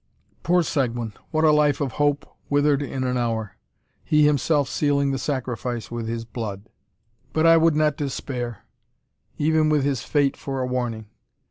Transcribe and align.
Poor 0.41 0.63
Seguin! 0.63 1.13
what 1.29 1.43
a 1.43 1.51
life 1.51 1.79
of 1.79 1.91
hope 1.91 2.25
withered 2.49 2.81
in 2.81 3.03
an 3.03 3.17
hour! 3.17 3.55
he 4.03 4.25
himself 4.25 4.67
sealing 4.67 5.11
the 5.11 5.19
sacrifice 5.19 5.91
with 5.91 6.07
his 6.07 6.25
blood! 6.25 6.69
But 7.33 7.45
I 7.45 7.55
would 7.57 7.75
not 7.75 7.97
despair, 7.97 8.65
even 9.37 9.69
with 9.69 9.83
his 9.83 10.01
fate 10.01 10.35
for 10.35 10.59
a 10.59 10.65
warning. 10.65 11.05